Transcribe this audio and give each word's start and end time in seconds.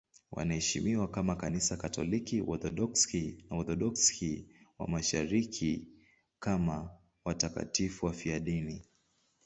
Wanaheshimiwa 0.31 1.23
na 1.23 1.35
Kanisa 1.35 1.77
Katoliki, 1.77 2.41
Waorthodoksi 2.41 3.45
na 3.49 3.55
Waorthodoksi 3.57 4.47
wa 4.79 4.87
Mashariki 4.87 5.87
kama 6.39 6.89
watakatifu 7.25 8.05
wafiadini. 8.05 8.85